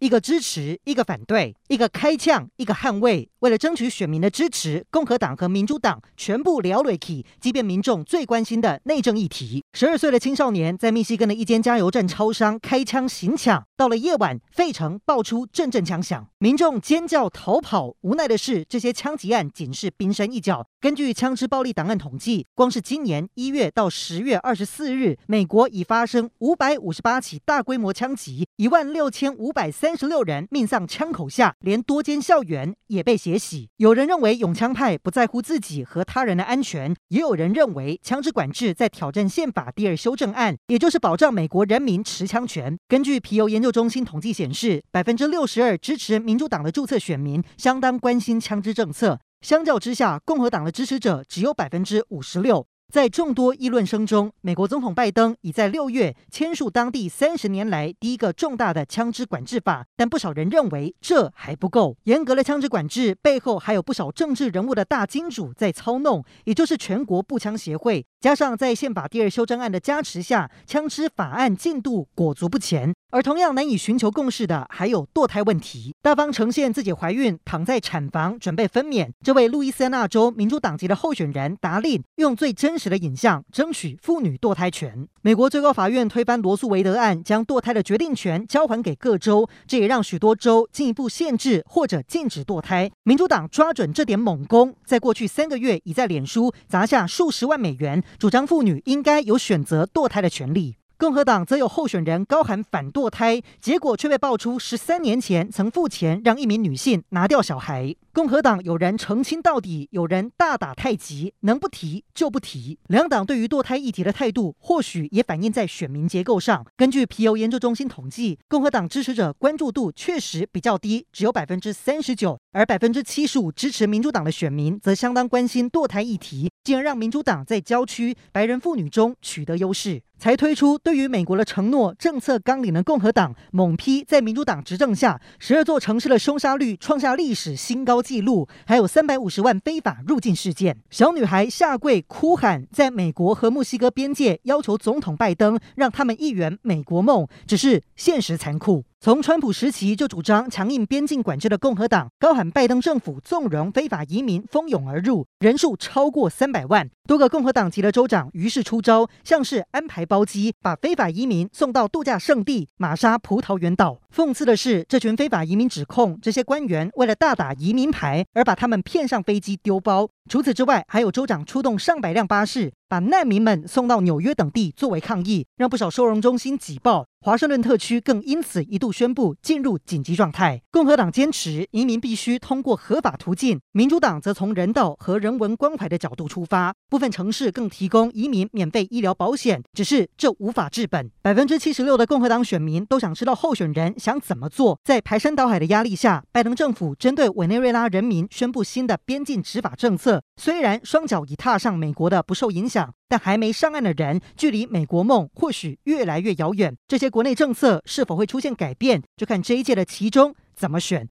[0.00, 3.28] 一个支持，一个反对，一个开枪，一个捍卫。
[3.40, 9.64] 为了争取选民的支持，共和党和民主党全部聊了起，即便民众最关心的内政议题。
[9.72, 17.94] 十二岁的青少年在密西根的一间加油站超商开枪行抢，到了夜晚，费城爆出阵阵枪响，民众尖叫逃跑。
[18.02, 20.66] 无奈的是，这些枪击案仅是冰山一角。
[20.80, 33.70] 根据枪支暴力档案统计，光是今年一月到十月二十四日，美国已发生五百五十八起大规模枪击，一万六千五百三三十六人命丧枪口下，连多间校园也被血洗。
[33.78, 42.76] 有人认为拥枪派不在乎自己和他人的安全，也有人认为枪支管制在挑战宪法第二修正案，也就是保障美国人民持枪权。
[42.86, 49.18] 根据皮尤研究中心统计显示，百分之六十二支持民主党的注册选民相当关心枪支政策。
[49.40, 52.66] 相较之下，共和党的支持者只有百分之五十六。
[52.90, 61.98] 在众多议论声中，美国总统拜登已在六月签署当地三十年来第一个重大的枪支管制法，但不少人认为这还不够。
[62.04, 68.06] 严格的枪支管制背后还有不少政治人物的大金主在操弄，也就是全国步枪协会。
[68.20, 72.94] 加上在宪法第二修正案的加持下，枪支法案进度裹足不前。
[73.10, 75.94] 而同样难以寻求共识的，还有堕胎问题。
[76.02, 79.10] 大方呈现自己怀孕，躺在产房准备分娩。
[79.24, 85.06] 这位路易斯安那州民主党籍的候选人达令，用最真实的影像争取妇女堕胎权。
[85.22, 92.90] 美国最高法院推翻罗素韦德案，将堕胎的决定权交还给各州，这也让许多州进一步限制或者禁止堕胎。
[93.02, 100.77] 民主党抓准这点猛攻，在过去三个月已在脸书砸下数十万美元，主张妇女应该有选择堕胎的权利。
[100.98, 107.94] 共和党则有候选人高喊反堕胎，结果却被爆出十三年前曾付钱让一名女性拿掉小孩。
[108.12, 112.80] 共和党有人澄清到底，有人大打太极，能不提就不提。
[112.88, 116.66] 两党对于堕胎议题的态度，或许也反映在选民结构上。
[116.76, 130.02] 根据皮尤研究中心统计，共和党支持者关注度确实比较低，只有百分之三十九，而百分之七十五支持民主党的选民则相当关心堕胎议题，进而让民主党在郊区白人妇女中取得优势。
[130.18, 140.76] 才推出对于美国的承诺政策纲领的共和党，猛批在民主党执政下，十二座城市的凶杀率创下历史新高纪录，还有三百五十万非法入境事件。
[140.90, 148.82] 小女孩下跪哭喊，在美国和墨西哥边界要求总统拜登让他们一圆美国梦，只是现实残酷。
[149.00, 156.90] 从川普时期就主张强硬边境管制的共和党，高喊拜登政府纵容非法移民蜂拥而入，人数超过三百万。
[157.06, 164.00] 多个共和党籍的州长于是出招，像是安排包机，把非法移民送到度假胜地玛莎葡萄园岛。
[164.12, 170.08] 讽刺的是，这群非法移民指控这些官员为了大打移民牌，而把他们骗上飞机丢包。
[170.28, 177.06] 除此之外，还有州长出动上百辆巴士，把难民们送到纽约等地作为抗议，让不少收容中心挤爆。
[177.20, 180.62] 华盛顿特区更因此一度宣布进入紧急状态。
[180.70, 186.72] 共和党坚持移民必须通过合法途径，民主党则从人道和人文关怀的角度出发。
[186.88, 191.10] 部分城市更提供移民免费医疗保险，只是这无法治本。
[191.20, 194.78] 百分之七十六的共和党选民都想知道候选人想怎么做。
[194.84, 200.22] 在排山倒海的压力下，拜登政府针对委内瑞拉人民宣布新的边境执法政策。
[200.36, 202.77] 虽然双脚已踏上美国的不受影响，
[203.08, 206.76] 但还没上岸的人，距离美国梦或许越来越遥远。
[206.88, 211.06] 这些国内政策是否会出现改变，就看这一届的其中怎么选。